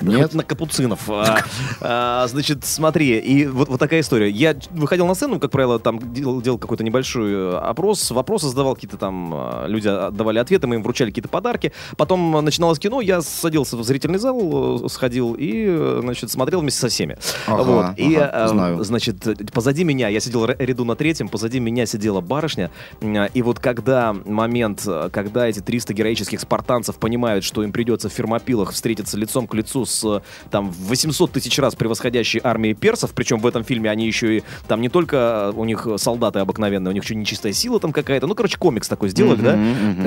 Нет? 0.00 0.22
Хоть 0.22 0.34
на 0.34 0.42
Капуцинов. 0.42 1.08
А, 1.08 1.38
а, 1.80 2.26
значит, 2.26 2.64
смотри, 2.64 3.18
и 3.18 3.46
вот, 3.46 3.68
вот 3.68 3.78
такая 3.78 4.00
история. 4.00 4.28
Я 4.28 4.56
выходил 4.70 5.06
на 5.06 5.14
сцену, 5.14 5.38
как 5.38 5.50
правило, 5.50 5.78
там 5.78 6.12
делал, 6.12 6.40
делал 6.40 6.58
какой-то 6.58 6.82
небольшой 6.82 7.32
э, 7.32 7.56
опрос, 7.58 8.10
вопросы 8.10 8.48
задавал 8.48 8.74
какие-то 8.74 8.96
там, 8.96 9.30
а, 9.32 9.66
люди 9.66 9.86
отдавали 9.86 10.38
ответы, 10.38 10.66
мы 10.66 10.76
им 10.76 10.82
вручали 10.82 11.10
какие-то 11.10 11.28
подарки. 11.28 11.72
Потом 11.96 12.44
начиналось 12.44 12.78
кино, 12.78 13.00
я 13.00 13.22
садился 13.22 13.76
в 13.76 13.84
зрительный 13.84 14.18
зал, 14.18 14.84
э, 14.84 14.88
сходил 14.88 15.34
и, 15.34 15.66
э, 15.68 16.00
значит, 16.02 16.30
смотрел 16.30 16.60
вместе 16.60 16.80
со 16.80 16.88
всеми. 16.88 17.16
Ага, 17.46 17.62
вот. 17.62 17.98
И, 17.98 18.16
ага, 18.16 18.30
э, 18.32 18.48
знаю. 18.48 18.84
значит, 18.84 19.52
позади 19.52 19.84
меня, 19.84 20.08
я 20.08 20.18
сидел 20.18 20.46
ряду 20.46 20.84
на 20.84 20.96
третьем, 20.96 21.28
позади 21.28 21.60
меня 21.60 21.86
сидела 21.86 22.20
барышня, 22.20 22.70
и 23.00 23.42
вот 23.42 23.60
когда 23.60 24.12
момент, 24.12 24.82
э, 24.86 25.10
когда 25.12 25.46
эти 25.46 25.60
300 25.60 25.94
героических 25.94 26.40
спартанцев 26.40 26.96
понимают, 26.96 27.44
что 27.44 27.62
им 27.62 27.72
придется 27.72 28.08
в 28.08 28.12
Фермопилах 28.12 28.72
встретиться 28.72 29.16
лицом 29.24 29.46
к 29.46 29.54
лицу 29.54 29.84
с 29.84 30.22
там 30.50 30.70
в 30.70 30.88
800 30.88 31.32
тысяч 31.32 31.58
раз 31.58 31.74
превосходящей 31.74 32.40
армией 32.42 32.74
персов, 32.74 33.12
причем 33.14 33.38
в 33.38 33.46
этом 33.46 33.64
фильме 33.64 33.90
они 33.90 34.06
еще 34.06 34.38
и 34.38 34.42
там 34.68 34.80
не 34.80 34.88
только 34.88 35.52
у 35.54 35.64
них 35.64 35.86
солдаты 35.96 36.38
обыкновенные, 36.38 36.90
у 36.90 36.94
них 36.94 37.02
еще 37.04 37.14
нечистая 37.14 37.52
сила 37.52 37.80
там 37.80 37.92
какая-то, 37.92 38.26
ну, 38.26 38.34
короче, 38.34 38.58
комикс 38.58 38.88
такой 38.88 39.08
сделали, 39.08 39.40
да? 39.40 39.58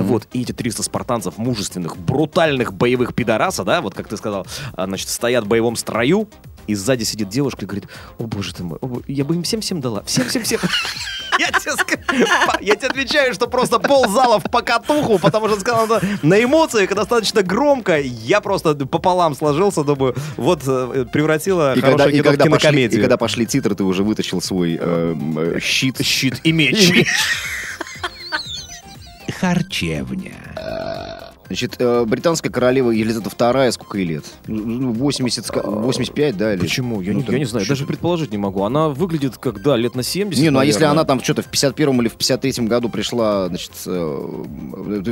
Вот, 0.03 0.27
и 0.33 0.41
эти 0.41 0.51
300 0.51 0.83
спартанцев, 0.83 1.37
мужественных, 1.37 1.97
брутальных 1.97 2.73
боевых 2.73 3.13
пидораса, 3.13 3.63
да, 3.63 3.81
вот 3.81 3.93
как 3.93 4.07
ты 4.07 4.17
сказал, 4.17 4.45
а, 4.73 4.85
значит, 4.85 5.09
стоят 5.09 5.45
в 5.45 5.47
боевом 5.47 5.75
строю, 5.75 6.27
и 6.67 6.75
сзади 6.75 7.03
сидит 7.03 7.29
девушка 7.29 7.63
и 7.63 7.65
говорит, 7.65 7.87
о 8.17 8.23
боже 8.23 8.53
ты 8.53 8.63
мой, 8.63 8.77
о 8.81 8.87
бо- 8.87 9.03
я 9.07 9.23
бы 9.23 9.35
им 9.35 9.43
всем-всем 9.43 9.81
дала, 9.81 10.03
всем-всем-всем. 10.03 10.59
Я 11.39 11.51
тебе, 12.75 12.87
отвечаю, 12.87 13.33
что 13.33 13.47
просто 13.47 13.77
пол 13.77 14.07
зала 14.09 14.39
в 14.39 14.49
покатуху, 14.49 15.19
потому 15.19 15.47
что 15.49 15.59
сказал 15.59 15.87
на 16.23 16.43
эмоциях, 16.43 16.89
достаточно 16.95 17.43
громко. 17.43 17.99
Я 17.99 18.41
просто 18.41 18.73
пополам 18.73 19.35
сложился, 19.35 19.83
думаю, 19.83 20.15
вот 20.35 20.63
э, 20.65 21.05
превратила 21.11 21.73
И 21.75 21.81
когда, 21.81 22.05
хорошее 22.05 22.17
и, 22.17 22.21
кино 22.21 22.31
в 22.31 22.37
когда 22.37 22.45
пошли, 22.49 22.85
и 22.85 22.89
когда 22.89 23.17
пошли 23.17 23.45
титры, 23.45 23.75
ты 23.75 23.83
уже 23.83 24.03
вытащил 24.03 24.41
свой 24.41 24.79
э, 24.81 25.15
э, 25.37 25.59
щит. 25.61 26.03
Щит 26.03 26.41
и 26.43 26.51
меч. 26.51 27.05
Харчевня. 29.39 30.33
Значит, 31.47 31.75
э, 31.79 32.03
британская 32.05 32.49
королева 32.49 32.91
Елизавета 32.91 33.29
II, 33.29 33.71
сколько 33.71 33.97
ей 33.97 34.05
лет? 34.07 34.25
Ну, 34.47 34.91
80, 34.93 35.45
ска- 35.45 35.81
85, 35.81 36.37
да? 36.37 36.53
Или... 36.53 36.61
Почему? 36.61 37.01
Я, 37.01 37.13
Ну, 37.13 37.19
не, 37.19 37.23
там 37.25 37.33
я 37.35 37.39
не 37.39 37.45
знаю, 37.45 37.65
даже 37.67 37.85
предположить 37.85 38.31
не 38.31 38.37
могу. 38.37 38.63
Она 38.63 38.89
выглядит 38.89 39.37
как, 39.37 39.61
да, 39.61 39.75
лет 39.77 39.95
на 39.95 40.03
70. 40.03 40.41
Не, 40.43 40.49
ну 40.49 40.59
а 40.59 40.65
если 40.65 40.81
наверное. 40.81 41.01
она 41.01 41.07
там 41.07 41.23
что-то 41.23 41.41
в 41.43 41.49
51-м 41.51 42.01
или 42.01 42.09
в 42.09 42.17
53-м 42.17 42.67
году 42.67 42.89
пришла, 42.89 43.47
значит, 43.47 43.71
э, 43.85 44.43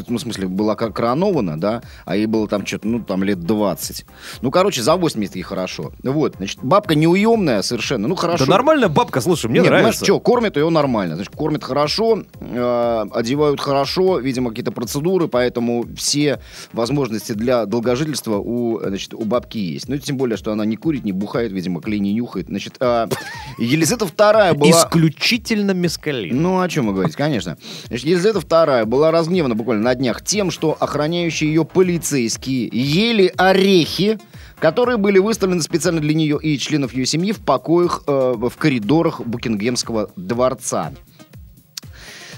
ну, 0.07 0.17
в 0.17 0.19
смысле, 0.19 0.47
была 0.47 0.75
ко- 0.75 0.91
коронована, 0.91 1.59
да, 1.59 1.81
а 2.05 2.15
ей 2.15 2.25
было 2.25 2.47
там 2.47 2.65
что-то, 2.65 2.87
ну, 2.87 2.99
там 2.99 3.23
лет 3.23 3.39
20. 3.41 4.05
Ну, 4.41 4.51
короче, 4.51 4.81
за 4.81 4.95
80 4.95 5.35
ей 5.35 5.41
хорошо. 5.43 5.93
Вот, 6.03 6.35
значит, 6.37 6.59
бабка 6.61 6.95
неуемная 6.95 7.61
совершенно, 7.61 8.07
ну, 8.07 8.15
хорошо. 8.15 8.45
Да 8.45 8.51
нормальная 8.51 8.89
бабка, 8.89 9.21
слушай, 9.21 9.47
мне 9.49 9.59
Нет, 9.61 9.69
нравится. 9.69 10.03
что, 10.03 10.19
кормят 10.19 10.57
ее 10.57 10.69
нормально. 10.69 11.15
Значит, 11.15 11.33
кормят 11.35 11.63
хорошо, 11.63 12.23
э, 12.41 13.05
одевают 13.13 13.61
хорошо, 13.61 14.19
видимо, 14.19 14.49
какие-то 14.49 14.71
процедуры, 14.71 15.27
поэтому 15.27 15.85
все 15.95 16.24
возможности 16.73 17.33
для 17.33 17.65
долгожительства 17.65 18.37
у, 18.37 18.79
значит, 18.79 19.13
у 19.13 19.23
бабки 19.25 19.57
есть. 19.57 19.87
Ну, 19.87 19.97
тем 19.97 20.17
более, 20.17 20.37
что 20.37 20.51
она 20.51 20.65
не 20.65 20.75
курит, 20.75 21.03
не 21.03 21.11
бухает, 21.11 21.51
видимо, 21.51 21.81
клей 21.81 21.99
не 21.99 22.13
нюхает. 22.13 22.47
Значит, 22.47 22.75
а, 22.79 23.07
Елизавета 23.57 24.05
II 24.05 24.53
была... 24.55 24.69
Исключительно 24.69 25.71
мескалин. 25.71 26.41
Ну, 26.41 26.59
о 26.59 26.69
чем 26.69 26.87
вы 26.87 26.93
говорите, 26.93 27.17
конечно. 27.17 27.57
Значит, 27.87 28.05
Елизавета 28.05 28.39
II 28.39 28.85
была 28.85 29.11
разгневана 29.11 29.55
буквально 29.55 29.83
на 29.83 29.95
днях 29.95 30.23
тем, 30.23 30.51
что 30.51 30.75
охраняющие 30.79 31.49
ее 31.49 31.65
полицейские 31.65 32.69
ели 32.71 33.31
орехи, 33.37 34.19
которые 34.59 34.97
были 34.97 35.19
выставлены 35.19 35.61
специально 35.61 36.01
для 36.01 36.13
нее 36.13 36.39
и 36.41 36.57
членов 36.57 36.93
ее 36.93 37.05
семьи 37.05 37.31
в 37.31 37.39
покоях 37.39 38.03
э, 38.07 38.33
в 38.35 38.55
коридорах 38.57 39.21
Букингемского 39.21 40.11
дворца. 40.15 40.91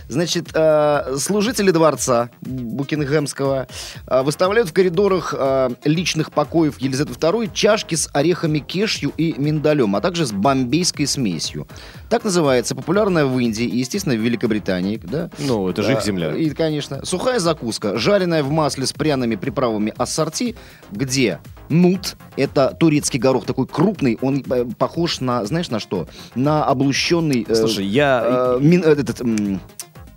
Значит, 0.09 0.49
э, 0.53 1.15
служители 1.17 1.71
дворца 1.71 2.29
Букингемского 2.41 3.67
э, 4.07 4.21
выставляют 4.23 4.69
в 4.69 4.73
коридорах 4.73 5.33
э, 5.37 5.69
личных 5.83 6.31
покоев 6.31 6.79
Елизаветы 6.79 7.13
II 7.19 7.51
чашки 7.53 7.95
с 7.95 8.09
орехами 8.13 8.59
кешью 8.59 9.11
и 9.17 9.35
миндалем, 9.37 9.95
а 9.95 10.01
также 10.01 10.25
с 10.25 10.31
бомбейской 10.31 11.07
смесью. 11.07 11.67
Так 12.09 12.23
называется 12.23 12.75
популярная 12.75 13.25
в 13.25 13.37
Индии 13.39 13.65
и, 13.65 13.77
естественно, 13.79 14.15
в 14.15 14.19
Великобритании. 14.19 14.99
Да? 15.03 15.29
Ну, 15.39 15.67
это 15.69 15.83
же 15.83 15.93
их 15.93 16.01
земля. 16.03 16.35
И, 16.35 16.49
конечно, 16.51 17.05
сухая 17.05 17.39
закуска, 17.39 17.97
жареная 17.97 18.43
в 18.43 18.49
масле 18.51 18.85
с 18.85 18.93
пряными 18.93 19.35
приправами 19.35 19.93
ассорти, 19.97 20.55
где 20.91 21.39
нут, 21.69 22.15
это 22.37 22.75
турецкий 22.79 23.19
горох 23.19 23.45
такой 23.45 23.67
крупный, 23.67 24.17
он 24.21 24.43
э, 24.49 24.65
похож 24.77 25.19
на, 25.19 25.43
знаешь, 25.45 25.69
на 25.69 25.79
что? 25.79 26.07
На 26.35 26.63
облущенный... 26.63 27.45
э, 27.47 27.55
Слушай, 27.55 27.85
я, 27.85 28.23
э, 28.25 28.59
мин- 28.61 28.83
э, 28.85 28.91
этот, 28.93 29.21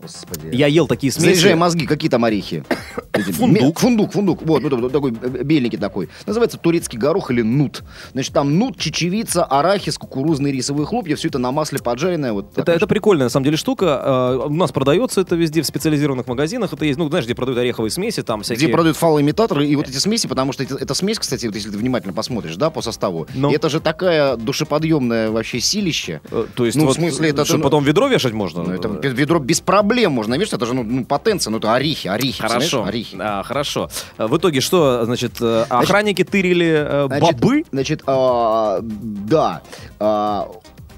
Господи. 0.02 0.48
я 0.52 0.66
ел 0.66 0.86
такие 0.86 1.12
смеси. 1.12 1.28
Заряжай 1.40 1.54
мозги, 1.54 1.86
какие 1.86 2.10
там 2.10 2.24
орехи? 2.24 2.64
Эти, 3.12 3.32
Фундук. 3.32 3.78
Фундук, 3.78 4.12
фундук. 4.12 4.42
Вот, 4.42 4.62
вот, 4.62 4.72
вот 4.72 4.92
такой 4.92 5.12
э, 5.12 5.42
беленький 5.42 5.78
такой. 5.78 6.08
Называется 6.26 6.58
турецкий 6.58 6.98
горох 6.98 7.30
или 7.30 7.42
нут. 7.42 7.82
Значит, 8.12 8.32
там 8.32 8.56
нут, 8.58 8.78
чечевица, 8.78 9.44
арахис, 9.44 9.98
кукурузные 9.98 10.52
рисовые 10.52 10.86
хлопья. 10.86 11.16
Все 11.16 11.28
это 11.28 11.38
на 11.38 11.50
масле 11.52 11.78
поджаренное. 11.80 12.32
Вот 12.32 12.56
Это, 12.56 12.72
это 12.72 12.86
прикольная, 12.86 13.26
на 13.26 13.30
самом 13.30 13.44
деле, 13.44 13.56
штука. 13.56 14.38
Э, 14.42 14.46
У 14.46 14.54
нас 14.54 14.72
продается 14.72 15.20
это 15.20 15.34
везде 15.36 15.60
в 15.62 15.66
специализированных 15.66 16.26
магазинах. 16.28 16.72
Это 16.72 16.84
есть, 16.84 16.98
ну, 16.98 17.08
знаешь, 17.08 17.24
где 17.26 17.34
продают 17.34 17.58
ореховые 17.58 17.90
смеси, 17.90 18.22
там 18.22 18.42
всякие... 18.42 18.66
Где 18.66 18.72
продают 18.72 18.96
фалоимитаторы 18.96 19.66
и 19.66 19.76
вот 19.76 19.88
эти 19.88 19.96
смеси, 19.98 20.26
потому 20.26 20.52
что 20.52 20.62
это, 20.62 20.76
эта 20.76 20.94
смесь, 20.94 21.18
кстати, 21.18 21.46
вот 21.46 21.54
если 21.56 21.70
ты 21.70 21.76
внимательно 21.76 22.12
посмотришь, 22.14 22.56
да, 22.56 22.70
по 22.70 22.80
составу, 22.80 23.26
Ну. 23.34 23.52
это 23.52 23.68
же 23.68 23.80
такая 23.80 24.36
душеподъемное 24.36 25.30
вообще 25.30 25.60
силище. 25.60 26.20
Э, 26.30 26.46
То 26.54 26.64
есть, 26.64 26.76
Ну, 26.78 26.84
в 26.84 26.86
вот, 26.88 26.96
смысле, 26.96 27.30
это 27.30 27.44
что, 27.44 27.56
же- 27.56 27.62
потом 27.62 27.84
ведро 27.84 28.06
вешать 28.06 28.32
можно? 28.32 28.62
Ну, 28.62 28.72
это 28.72 28.88
ведро 28.88 29.38
без 29.40 29.60
проблем 29.60 29.89
можно 30.08 30.34
вешать, 30.34 30.54
это 30.54 30.66
же 30.66 30.74
ну, 30.74 30.82
ну, 30.82 31.04
потенция, 31.04 31.50
ну 31.50 31.58
это 31.58 31.74
орехи, 31.74 32.08
орехи, 32.08 32.40
Хорошо. 32.40 32.84
орехи. 32.84 33.16
А, 33.20 33.42
хорошо. 33.42 33.88
А, 34.16 34.28
В 34.28 34.36
итоге 34.36 34.60
что, 34.60 35.04
значит, 35.04 35.32
э, 35.40 35.64
охранники 35.68 36.24
тырили 36.24 36.84
э, 36.86 37.06
Значит, 37.06 37.40
бобы 37.40 37.64
Значит, 37.72 38.02
а, 38.06 38.78
да, 38.82 39.62
а, 39.98 40.50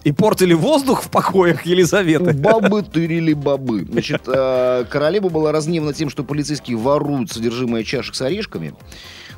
и 0.04 0.12
портили 0.12 0.52
воздух 0.54 1.04
в 1.04 1.10
покоях 1.10 1.64
Елизаветы? 1.64 2.32
Бабы 2.32 2.82
тырили 2.82 3.34
бобы. 3.34 3.86
Значит, 3.90 4.22
э, 4.26 4.84
королева 4.90 5.28
была 5.28 5.52
разгневана 5.52 5.94
тем, 5.94 6.10
что 6.10 6.24
полицейские 6.24 6.76
воруют 6.76 7.30
содержимое 7.30 7.84
чашек 7.84 8.14
с 8.14 8.22
орешками. 8.22 8.74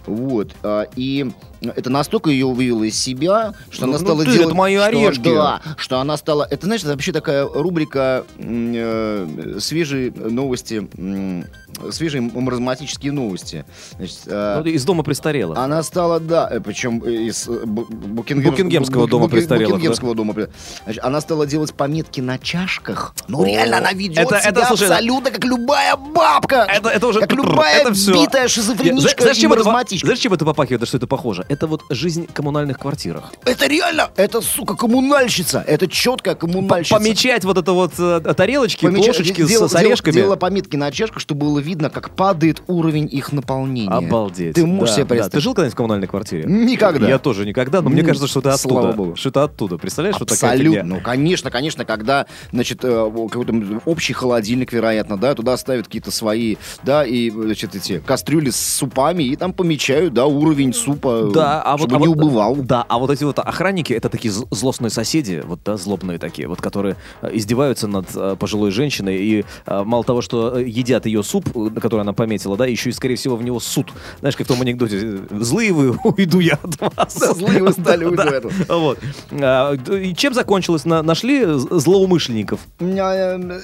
Вот. 0.07 0.53
а, 0.63 0.87
И 0.97 1.31
это 1.71 1.91
настолько 1.91 2.31
ее 2.31 2.47
вывело 2.47 2.85
из 2.85 3.01
себя, 3.01 3.55
что 3.71 3.87
Ну, 3.87 3.93
она 3.93 3.99
ну 4.01 4.05
стала 4.05 4.25
ты, 4.25 4.33
делать... 4.33 4.47
это 4.49 4.55
мои 4.55 4.77
что-. 5.13 5.35
Да, 5.35 5.63
что 5.77 5.99
она 6.01 6.17
стала... 6.17 6.47
Это, 6.51 6.67
знаешь, 6.67 6.83
это 6.83 6.91
вообще 6.93 7.13
такая 7.13 7.45
рубрика 7.47 8.25
э, 8.39 9.57
свежие 9.61 10.13
новости, 10.13 10.89
м, 10.97 11.45
свежие 11.91 12.21
маразматические 12.23 13.13
новости. 13.13 13.65
Значит, 13.97 14.19
а, 14.27 14.63
Ну, 14.63 14.67
из 14.71 14.85
дома 14.85 15.03
престарелых. 15.03 15.59
она 15.59 15.83
стала, 15.83 16.21
да, 16.21 16.49
э, 16.51 16.61
причем 16.61 17.03
э, 17.05 17.11
из 17.13 17.49
э, 17.49 17.65
бу- 17.65 17.87
Букингем- 17.91 18.51
Букингемского 18.51 19.07
Бу- 19.07 19.11
дома 19.11 19.29
престарелых, 19.29 19.75
Букингемского 19.75 20.15
дома. 20.15 20.33
пре- 20.35 20.51
Значит, 20.85 21.05
она 21.05 21.21
стала 21.21 21.47
делать 21.47 21.75
пометки 21.75 22.21
на 22.21 22.39
чашках. 22.39 23.15
Ну, 23.29 23.43
О, 23.43 23.47
реально, 23.47 23.79
она 23.79 23.93
ведет 23.93 24.19
это- 24.19 24.41
себя 24.41 24.51
это, 24.51 24.67
слушай, 24.67 24.89
абсолютно 24.89 25.31
как 25.31 25.45
любая 25.45 25.97
бабка. 25.97 26.67
Это, 26.69 26.89
это 26.91 27.07
уже... 27.07 27.21
Как 27.21 27.33
любая 27.33 27.81
это 27.81 27.93
всё. 27.95 28.13
битая 28.23 28.49
шизофреничка 28.49 29.23
знаешь, 29.23 29.37
чем 29.39 29.53
это, 29.53 29.63
знаешь, 29.63 30.19
чем 30.19 30.33
это 30.33 30.45
попахивает, 30.45 30.87
что 30.89 30.97
это 30.99 31.07
похоже? 31.07 31.45
Это 31.55 31.69
вот 31.69 31.85
жизнь 31.89 32.27
в 32.27 32.33
коммунальных 32.33 32.81
квартирах. 32.81 33.33
Это 33.45 33.69
реально, 33.69 34.11
это, 34.17 34.41
сука, 34.41 34.75
коммунальщица. 34.75 35.63
Это 35.65 35.87
четкая 35.87 36.35
коммунальщица. 36.35 36.97
Помечать 36.97 37.45
вот 37.45 37.57
это 37.59 37.73
вот 37.73 37.93
э, 37.97 38.21
тарелочки, 38.37 38.87
Помеча- 38.87 39.05
плошечки 39.05 39.43
с- 39.43 39.49
дел- 39.49 39.69
с, 39.69 39.73
дел- 39.73 39.81
орешками. 39.81 40.15
Делала 40.15 40.35
пометки 40.35 40.75
на 40.75 40.91
чашках, 40.91 41.21
чтобы 41.21 41.47
было 41.47 41.61
видно, 41.61 41.91
как 41.91 42.11
падает 42.11 42.63
уровень 42.67 43.09
их 43.09 43.31
наполнения. 43.33 43.89
Обалдеть. 43.89 44.57
Ты 44.57 44.67
можешь 44.67 44.91
Да, 44.91 44.95
себе 44.97 45.05
да. 45.05 45.09
представить? 45.11 45.33
Ты 45.33 45.41
жил 45.41 45.55
когда-нибудь 45.55 45.75
в 45.75 45.77
коммунальной 45.77 46.07
квартире? 46.09 46.45
Никогда. 46.49 47.09
Я 47.09 47.19
тоже 47.21 47.47
никогда, 47.47 47.83
но 47.83 47.89
мне 47.91 48.03
Ну, 48.03 48.09
кажется, 48.09 48.27
что 48.27 48.41
это 48.41 48.55
оттуда. 48.55 48.75
слава 48.75 48.93
богу. 48.93 49.15
Что 49.15 49.29
это 49.29 49.45
оттуда. 49.45 49.79
Представляешь, 49.79 50.17
что 50.17 50.25
такая 50.25 50.51
Абсолютно. 50.55 50.81
фигня? 50.83 50.97
Ну, 50.97 51.01
конечно, 51.01 51.51
конечно, 51.53 51.85
когда, 51.85 52.27
значит, 52.51 52.81
э, 52.83 53.11
какой-то 53.31 53.81
общий 53.85 54.13
холодильник, 54.13 54.73
вероятно, 54.73 55.17
да, 55.17 55.35
туда 55.37 55.57
ставят 55.57 55.87
какие-то 55.87 56.11
свои, 56.11 56.57
да, 56.83 57.05
и, 57.05 57.31
значит, 57.31 57.77
эти 57.77 58.01
кастрюли 58.01 58.51
с 58.51 58.57
супами, 58.57 59.23
и 59.23 59.37
там 59.37 59.53
помечают, 59.53 60.15
да, 60.15 60.27
уровень 60.27 60.75
супа, 60.75 61.31
Да, 61.33 61.44
а 61.45 61.77
вот, 61.77 61.91
чтобы 61.91 61.97
а 61.97 61.99
не 62.01 62.07
вот- 62.09 62.17
убывал. 62.17 62.57
Да, 62.57 62.85
а 62.89 62.99
вот 62.99 63.11
эти 63.11 63.25
вот 63.25 63.39
охранники, 63.39 63.93
это 63.93 64.09
такие 64.09 64.33
злостные 64.33 64.91
соседи, 64.91 65.43
вот, 65.47 65.61
да, 65.65 65.77
злобные 65.77 66.19
такие, 66.19 66.49
вот, 66.49 66.61
которые 66.61 66.97
э, 67.23 67.31
издеваются 67.33 67.87
над 67.89 68.07
э, 68.15 68.37
пожилой 68.39 68.71
женщиной 68.71 69.17
и 69.19 69.45
э, 69.67 69.83
мало 69.85 70.05
того, 70.05 70.23
что 70.23 70.59
э, 70.59 70.65
едят 70.65 71.07
ее 71.07 71.23
суп, 71.23 71.49
э, 71.55 71.81
который 71.81 72.01
она 72.03 72.13
пометила, 72.13 72.57
да, 72.57 72.67
еще 72.67 72.91
и, 72.91 72.93
скорее 72.93 73.17
всего, 73.17 73.37
в 73.37 73.43
него 73.43 73.61
суд. 73.61 73.93
Знаешь, 74.21 74.37
как 74.37 74.47
в 74.47 74.49
том 74.49 74.61
анекдоте, 74.61 74.99
э, 74.99 75.19
злые 75.41 75.73
вы, 75.73 75.91
уйду 76.05 76.41
я 76.41 76.59
от 76.63 76.81
вас. 76.97 77.17
Да, 77.19 77.35
злые 77.35 77.63
вы 77.63 77.73
стали, 77.73 78.05
уйду 78.05 78.17
Да, 78.17 78.25
я 78.31 78.39
от 78.39 78.45
вас. 78.45 78.55
Вот. 78.69 78.99
А, 79.33 79.75
и 79.75 80.15
чем 80.15 80.35
закончилось? 80.35 80.85
На- 80.85 81.03
нашли 81.03 81.45
злоумышленников? 81.45 82.61
Э, 82.81 83.39
э, 83.39 83.61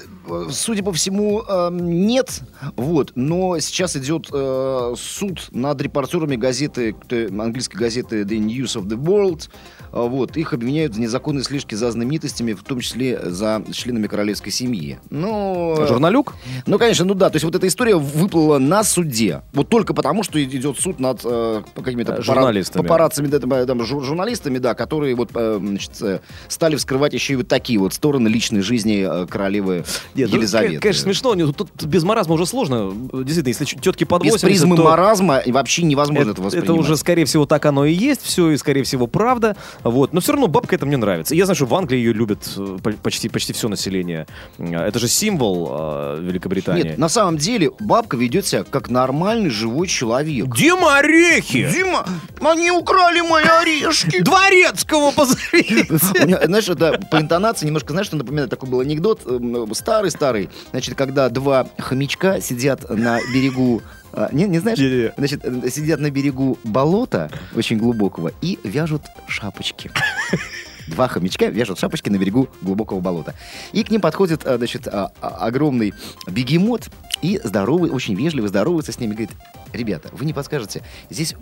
Судя 0.51 0.83
по 0.83 0.91
всему, 0.93 1.43
э, 1.47 1.69
нет. 1.71 2.41
Вот. 2.77 3.11
Но 3.15 3.59
сейчас 3.59 3.95
идет 3.95 4.27
э, 4.31 4.93
суд 4.97 5.47
над 5.51 5.81
репортерами 5.81 6.35
газеты, 6.35 6.95
э, 7.09 7.27
английской 7.61 7.77
газеты 7.77 8.21
The 8.23 8.39
News 8.39 8.75
of 8.81 8.87
the 8.87 8.97
World. 8.97 9.49
А, 9.91 10.01
Вот. 10.03 10.35
Их 10.37 10.53
обвиняют 10.53 10.95
в 10.95 10.99
незаконной 10.99 11.43
слежке 11.43 11.75
за 11.75 11.91
знаменитостями, 11.91 12.53
в 12.53 12.63
том 12.63 12.79
числе 12.79 13.19
за 13.23 13.63
членами 13.71 14.07
королевской 14.07 14.51
семьи. 14.51 14.99
Ну, 15.09 15.75
э, 15.77 15.87
Журналюк? 15.87 16.33
ну, 16.65 16.79
конечно, 16.79 17.05
ну 17.05 17.13
да. 17.13 17.29
То 17.29 17.35
есть 17.35 17.43
вот 17.45 17.55
эта 17.55 17.67
история 17.67 17.95
выплыла 17.95 18.57
на 18.57 18.83
суде. 18.83 19.41
Вот 19.53 19.69
только 19.69 19.93
потому, 19.93 20.23
что 20.23 20.41
идет 20.43 20.79
суд 20.79 20.99
над 20.99 21.21
э, 21.23 21.61
какими-то 21.83 22.13
папара- 22.13 22.21
журналистами. 22.23 22.81
папараццами, 22.83 23.27
да, 23.27 23.39
там, 23.39 23.53
э, 23.53 23.65
там, 23.65 23.81
жур- 23.81 24.03
журналистами, 24.03 24.57
да, 24.57 24.73
которые 24.73 25.15
вот, 25.15 25.29
э, 25.35 25.59
значит, 25.61 25.91
э, 26.01 26.19
стали 26.47 26.75
вскрывать 26.77 27.13
еще 27.13 27.33
и 27.33 27.35
вот 27.35 27.47
такие 27.47 27.77
вот 27.77 27.93
стороны 27.93 28.27
личной 28.27 28.61
жизни 28.61 29.07
королевы 29.27 29.83
Нет, 30.15 30.29
ну, 30.31 30.37
Елизаветы. 30.37 30.77
к- 30.77 30.81
конечно, 30.81 31.03
смешно. 31.03 31.35
Тут, 31.35 31.57
тут 31.57 31.83
без 31.85 32.03
маразма 32.03 32.33
уже 32.35 32.45
сложно. 32.45 32.91
Действительно, 33.13 33.49
если 33.49 33.65
тетки 33.65 34.03
под 34.05 34.23
Без 34.23 34.33
80, 34.33 34.47
призмы 34.47 34.75
то 34.77 34.83
маразма 34.83 35.41
вообще 35.47 35.83
невозможно 35.83 36.21
это, 36.21 36.31
это, 36.31 36.41
воспринимать. 36.41 36.69
это 36.69 36.73
уже, 36.79 36.97
скорее 36.97 37.25
всего, 37.25 37.45
так 37.51 37.65
оно 37.65 37.83
и 37.83 37.91
есть. 37.91 38.21
Все, 38.23 38.51
и, 38.51 38.57
скорее 38.57 38.83
всего, 38.83 39.07
правда. 39.07 39.57
Вот. 39.83 40.13
Но 40.13 40.21
все 40.21 40.31
равно 40.31 40.47
бабка 40.47 40.75
это 40.75 40.85
мне 40.85 40.95
нравится. 40.95 41.35
Я 41.35 41.43
знаю, 41.45 41.57
что 41.57 41.65
в 41.65 41.75
Англии 41.75 41.97
ее 41.97 42.13
любят 42.13 42.49
э, 42.55 42.77
по- 42.81 42.93
почти, 42.93 43.27
почти 43.27 43.51
все 43.51 43.67
население. 43.67 44.25
Э, 44.57 44.87
Это 44.87 44.99
же 44.99 45.09
символ 45.09 45.67
э, 45.69 46.19
Великобритании. 46.21 46.83
Нет, 46.83 46.97
на 46.97 47.09
самом 47.09 47.35
деле 47.37 47.71
бабка 47.81 48.15
ведет 48.15 48.45
себя 48.47 48.63
как 48.63 48.89
нормальный 48.89 49.49
живой 49.49 49.87
человек. 49.87 50.55
Дима 50.55 50.95
Орехи! 50.99 51.69
Дима, 51.69 52.05
они 52.39 52.71
украли 52.71 53.19
мои 53.19 53.43
орешки! 53.43 54.21
Дворецкого 54.21 55.11
позови! 55.11 55.85
У 56.21 56.25
меня, 56.25 56.39
знаешь, 56.45 56.69
это 56.69 56.97
по 57.11 57.17
интонации 57.17 57.65
немножко, 57.65 57.91
знаешь, 57.91 58.07
что 58.07 58.15
напоминает? 58.15 58.49
Такой 58.49 58.69
был 58.69 58.79
анекдот, 58.79 59.23
эм, 59.25 59.73
старый-старый. 59.73 60.49
Значит, 60.71 60.95
когда 60.95 61.27
два 61.27 61.67
хомячка 61.77 62.39
сидят 62.39 62.89
на 62.89 63.19
берегу 63.33 63.81
а, 64.13 64.29
не, 64.31 64.45
не 64.45 64.59
знаешь? 64.59 64.77
Не-не. 64.77 65.13
Значит, 65.17 65.41
э, 65.43 65.69
сидят 65.69 65.99
на 65.99 66.11
берегу 66.11 66.57
болота 66.63 67.29
очень 67.55 67.77
глубокого 67.77 68.31
и 68.41 68.59
вяжут 68.63 69.03
шапочки. 69.27 69.91
Два 70.87 71.07
хомячка 71.07 71.47
вяжут 71.47 71.79
шапочки 71.79 72.09
на 72.09 72.17
берегу 72.17 72.49
глубокого 72.61 72.99
болота. 72.99 73.35
И 73.71 73.83
к 73.83 73.91
ним 73.91 74.01
подходит, 74.01 74.45
а, 74.45 74.57
значит, 74.57 74.87
а, 74.87 75.11
а, 75.21 75.27
огромный 75.47 75.93
бегемот 76.27 76.89
и 77.21 77.39
здоровый, 77.43 77.89
очень 77.91 78.15
вежливо 78.15 78.47
здоровается 78.47 78.91
с 78.91 78.99
ними. 78.99 79.11
Говорит, 79.11 79.31
ребята, 79.73 80.09
вы 80.11 80.25
не 80.25 80.33
подскажете, 80.33 80.83
здесь 81.09 81.35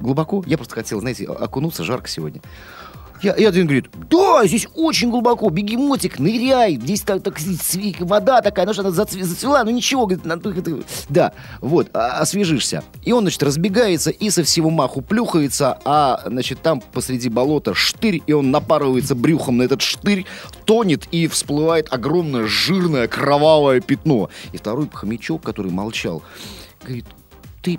глубоко? 0.00 0.42
Я 0.46 0.56
просто 0.56 0.74
хотел, 0.74 1.00
знаете, 1.00 1.26
окунуться, 1.26 1.84
жарко 1.84 2.08
сегодня. 2.08 2.40
Я, 3.22 3.32
и 3.32 3.44
один 3.44 3.66
говорит, 3.66 3.86
да, 4.10 4.46
здесь 4.46 4.66
очень 4.74 5.10
глубоко, 5.10 5.48
бегемотик, 5.48 6.18
ныряй, 6.18 6.76
здесь 6.76 7.00
так, 7.02 7.22
так 7.22 7.38
вода 8.00 8.42
такая, 8.42 8.66
ну 8.66 8.72
что 8.72 8.82
она 8.82 8.90
зацве- 8.90 9.24
зацвела, 9.24 9.64
ну 9.64 9.70
ничего, 9.70 10.06
говорит, 10.06 10.26
это- 10.26 10.82
да, 11.08 11.32
вот, 11.60 11.88
а- 11.94 12.18
освежишься. 12.20 12.82
И 13.02 13.12
он, 13.12 13.24
значит, 13.24 13.42
разбегается 13.42 14.10
и 14.10 14.30
со 14.30 14.44
всего 14.44 14.70
маху 14.70 15.00
плюхается, 15.00 15.78
а, 15.84 16.22
значит, 16.26 16.60
там 16.62 16.80
посреди 16.80 17.28
болота 17.28 17.74
штырь, 17.74 18.22
и 18.26 18.32
он 18.32 18.50
напарывается 18.50 19.14
брюхом 19.14 19.58
на 19.58 19.62
этот 19.62 19.80
штырь, 19.80 20.26
тонет 20.64 21.06
и 21.10 21.26
всплывает 21.26 21.92
огромное 21.92 22.46
жирное 22.46 23.08
кровавое 23.08 23.80
пятно. 23.80 24.28
И 24.52 24.58
второй 24.58 24.88
хомячок, 24.92 25.42
который 25.42 25.72
молчал, 25.72 26.22
говорит, 26.82 27.06
ты, 27.62 27.78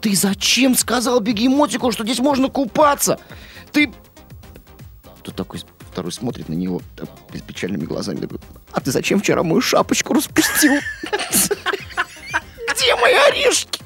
ты 0.00 0.14
зачем 0.14 0.74
сказал 0.76 1.20
бегемотику, 1.20 1.90
что 1.92 2.04
здесь 2.04 2.18
можно 2.18 2.48
купаться? 2.48 3.18
Ты 3.72 3.90
Тут 5.32 5.46
такой 5.46 5.60
второй 5.90 6.12
смотрит 6.12 6.48
на 6.50 6.54
него 6.54 6.82
так, 6.94 7.08
с 7.34 7.40
печальными 7.40 7.84
глазами. 7.84 8.20
Такой, 8.20 8.38
а 8.72 8.80
ты 8.80 8.90
зачем 8.90 9.20
вчера 9.20 9.42
мою 9.42 9.62
шапочку 9.62 10.12
распустил? 10.12 10.74
Где 12.70 12.96
мои 13.00 13.14
орешки? 13.14 13.80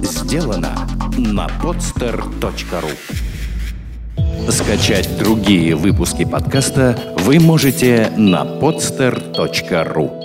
Сделано 0.00 0.88
на 1.18 1.48
podster.ru 1.62 2.90
Скачать 4.50 5.18
другие 5.18 5.74
выпуски 5.76 6.24
подкаста 6.24 7.14
вы 7.18 7.38
можете 7.38 8.10
на 8.16 8.44
podster.ru 8.44 10.17